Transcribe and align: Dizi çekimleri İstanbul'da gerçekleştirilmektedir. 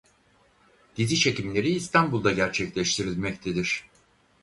Dizi 0.95 1.19
çekimleri 1.19 1.69
İstanbul'da 1.69 2.31
gerçekleştirilmektedir. 2.31 3.89